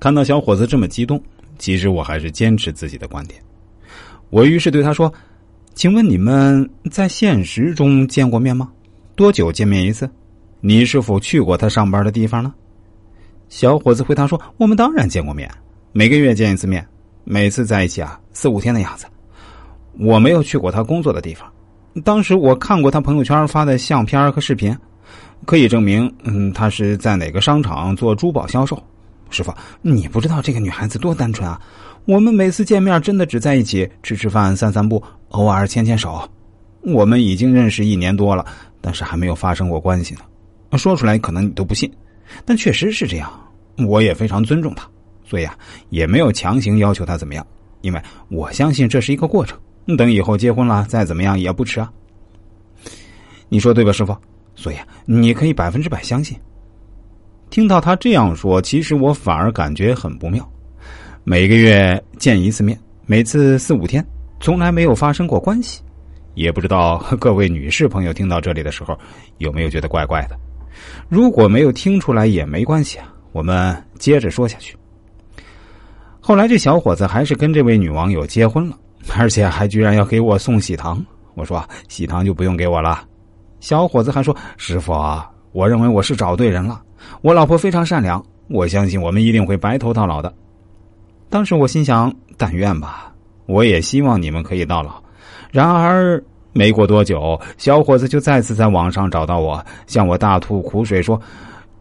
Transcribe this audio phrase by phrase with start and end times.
[0.00, 1.22] 看到小伙子这么激动，
[1.58, 3.38] 其实我还是坚持自己的观点。
[4.30, 5.12] 我于是对他说
[5.74, 8.70] ：“请问你们在现实中见过面吗？
[9.14, 10.10] 多久见面一次？
[10.60, 12.54] 你是否去过他上班的地方呢？”
[13.50, 15.50] 小伙子回答说：“我们当然见过面，
[15.92, 16.86] 每个月见一次面，
[17.24, 19.04] 每次在一起啊四五天的样子。
[19.98, 21.52] 我没有去过他工作的地方，
[22.04, 24.74] 当时我看过他朋友圈发的相片和视频，
[25.44, 28.82] 可以证明，嗯，他是在哪个商场做珠宝销售。
[29.30, 31.60] 师傅，你不知道这个女孩子多单纯啊！
[32.04, 36.28] 我们每次见面真的只在一起吃吃饭、散散步，偶尔牵牵手。
[36.82, 38.44] 我们已经认识一年多了，
[38.80, 40.20] 但是还没有发生过关系呢。
[40.78, 41.90] 说出来可能你都不信。”
[42.44, 43.28] 但确实是这样，
[43.88, 44.88] 我也非常尊重他，
[45.24, 47.44] 所以啊，也没有强行要求他怎么样，
[47.80, 49.58] 因为我相信这是一个过程，
[49.96, 51.92] 等以后结婚了再怎么样也不迟啊。
[53.48, 54.16] 你说对吧，师傅？
[54.54, 56.38] 所以啊，你可以百分之百相信。
[57.50, 60.48] 听到他这样说，其实我反而感觉很不妙。
[61.24, 64.04] 每个月见一次面，每次四五天，
[64.38, 65.82] 从来没有发生过关系，
[66.34, 68.96] 也不知道各位女士朋友听到这里的时候
[69.38, 70.38] 有没有觉得怪怪的。
[71.08, 74.76] 如果没有听出来也没关系啊，我们接着说下去。
[76.20, 78.78] 后来这小伙子还是跟这位女网友结婚了，
[79.18, 81.04] 而且还居然要给我送喜糖。
[81.34, 83.02] 我说喜糖就不用给我了。
[83.58, 86.80] 小伙子还说：“师傅啊，我认为我是找对人了，
[87.22, 90.32] 我老婆非常善良，我相信我们一定会白头到老的。”
[91.28, 93.12] 当时我心想：但愿吧，
[93.46, 95.02] 我也希望你们可以到老。
[95.50, 96.22] 然而。
[96.52, 101.18] 没过多久，小伙子就再次在网上找到我，向我大吐苦水说：“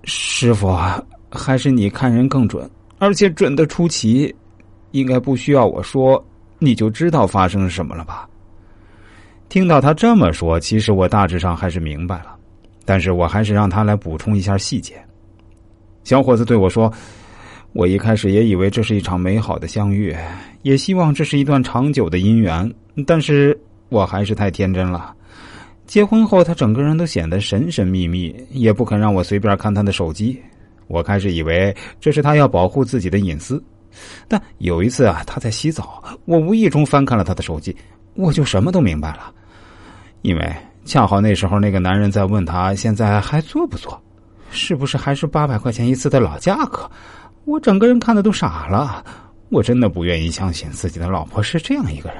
[0.05, 0.77] 师傅，
[1.31, 4.31] 还是你看人更准，而且准的出奇，
[4.91, 6.23] 应该不需要我说，
[6.59, 8.29] 你就知道发生什么了吧？”
[9.49, 12.35] 听到他这么说，其实我大致上还是明白了，
[12.85, 15.03] 但是我还是让他来补充一下细节。
[16.09, 16.91] 小伙子对我说
[17.71, 20.11] ：“我一开始也以为这是一场美好的相遇，
[20.63, 22.73] 也希望这是一段长久的姻缘，
[23.05, 23.55] 但是……”
[23.89, 25.13] 我还是太天真了。
[25.85, 30.35] 结婚后，他整个人都显得神神秘秘，也不肯让我随便看他的手机。
[30.87, 33.63] 我开始以为这是他要保护自己的隐私，
[34.27, 37.75] 但有一次啊，他在洗澡，我无意中翻看了他的手机，
[38.15, 39.31] 我就什么都明白了。
[40.23, 44.01] 因为恰好那时候那个男人在问他现在还做不做，
[44.51, 46.89] 是不是还是八百块钱一次的老价格？
[47.45, 49.03] 我整个人看的都傻了。
[49.49, 52.19] 我真的不愿意相信自己的老婆是这样一个人。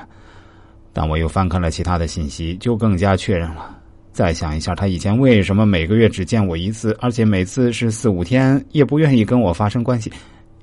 [0.92, 3.78] 但我又翻看了其他的信息，就更加确认了。
[4.12, 10.12] 再想一下，他以前为什么每个月只见我一次，而且每次是四五天，也不愿意跟我发生关系？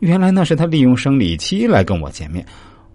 [0.00, 2.44] 原来那是他利用生理期来跟我见面。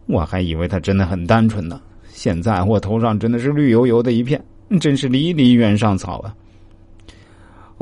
[0.07, 1.79] 我还以为他真的很单纯呢。
[2.09, 4.43] 现在我头上真的是绿油油的一片，
[4.79, 6.35] 真是离离原上草啊！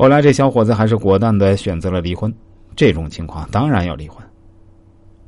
[0.00, 2.32] 后来这小伙子还是果断的选择了离婚。
[2.74, 4.26] 这种情况当然要离婚。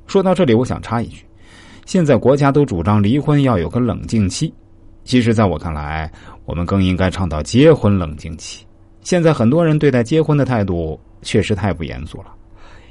[0.06, 1.26] 说到这里，我想插一句。
[1.84, 4.50] 现在国家都主张离婚要有个冷静期，
[5.04, 6.10] 其实，在我看来，
[6.46, 8.64] 我们更应该倡导结婚冷静期。
[9.02, 12.32] 现在很多人对待结婚的态度确实太不严肃了，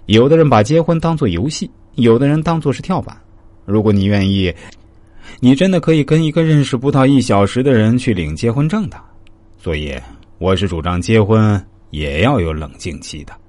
[0.05, 3.17] 有的人把结婚当做游戏，有的人当做是跳板。
[3.65, 4.53] 如果你愿意，
[5.39, 8.97] 你真的可以跟一个认识不到一小时的人去领结婚证的。
[9.57, 9.97] 所以，
[10.37, 13.40] 我是主张结婚也要有冷静期的。